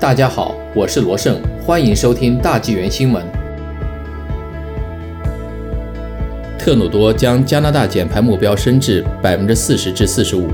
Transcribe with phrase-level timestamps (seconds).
[0.00, 3.20] 大家好，我是罗胜，欢迎收听大纪元新闻。
[6.56, 10.46] 特鲁多将加拿大减排目标升至百分之四十至四十五。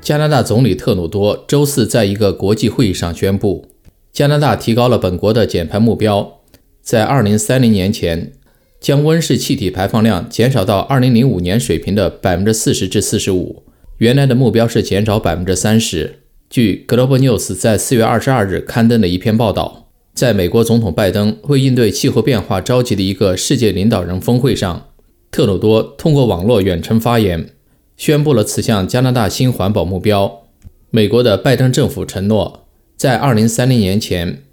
[0.00, 3.68] 加拿大总理特鲁多周四在一个国际会议上宣布，
[4.10, 6.40] 加拿大提高了本国的减排目标，
[6.80, 8.32] 在二零三零年前
[8.80, 13.64] 将温室气体排放量减少到二零零五年水平的百分之四十至四十五。
[13.98, 16.20] 原来的目标是减少百分之三十。
[16.50, 24.88] 据 Global News 在四月二十二日刊登的一篇报道，在美国总统拜登为应对气候变化召集的一个世界领导人峰会上，
[25.30, 27.50] 特鲁多通过网络远程发言，
[27.98, 30.44] 宣布了此项加拿大新环保目标。
[30.88, 34.44] 美国的拜登政府承诺，在二零三零年前，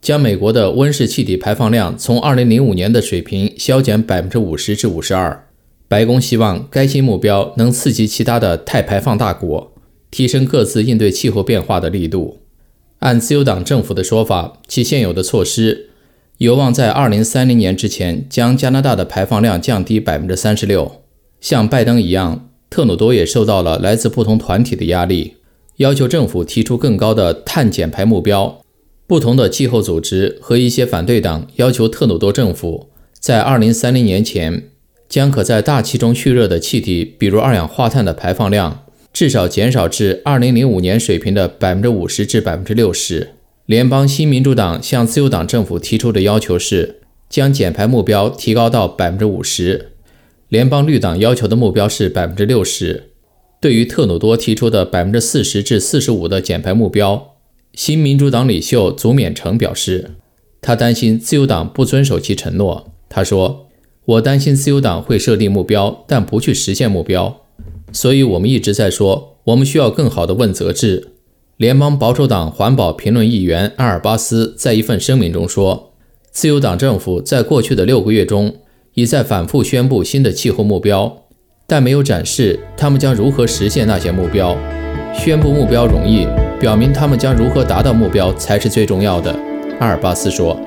[0.00, 5.46] 将美国的温室气体排放量从二零零五年的水平削减百分之五十至五十二。
[5.86, 9.71] 白宫希望该新目标能刺激其他的碳排放大国。
[10.12, 12.38] 提升各自应对气候变化的力度。
[13.00, 15.88] 按自由党政府的说法，其现有的措施
[16.38, 20.92] 有望在2030年之前将加拿大的排放量降低36%。
[21.40, 25.34] 像拜登一样，特鲁多也受到了来自不同团体的压力，
[25.78, 28.60] 要求政府提出更高的碳减排目标。
[29.08, 34.68] 不同的气候组织和一些反对党要求特鲁多政府在2030年前
[35.08, 38.84] 将可在大气中蓄热的气体，比如二氧化碳的排放量。
[39.12, 43.30] 至少减少至二零零五年水平的百分之五十至百分之六十。
[43.66, 49.92] 联邦新民主党向自由党政府提出的要求是将减排目标提高到百分之五十。
[50.48, 53.10] 联邦绿党要求的目标是百分之六十。
[53.60, 57.36] 对于特鲁多提出的百分之四十至四十五的减排目标，
[57.74, 60.10] 新民主党领袖祖勉成表示，
[60.60, 62.92] 他担心自由党不遵守其承诺。
[63.08, 63.68] 他说
[64.04, 67.41] ：“我担心自由党会设定目标，但不去实现目标。”
[67.92, 71.08] 所以，我们一直在说，我们需要更好的问责制。
[71.58, 75.92] 联邦保守党环保评论议员阿尔巴斯在一份声明中说
[76.32, 78.56] ：“自由党政府在过去的六个月中，
[78.94, 81.24] 已在反复宣布新的气候目标，
[81.66, 84.56] 但没有展示他们将如何实现那些目标。
[85.14, 86.26] 宣布目标容易，
[86.58, 89.30] 表明他们将如何达到目标才是最重要的。”
[89.78, 90.58] 阿尔巴斯说。